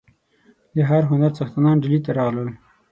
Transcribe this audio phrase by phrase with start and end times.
[0.75, 2.49] د هر هنر څښتنان ډهلي ته راغلل.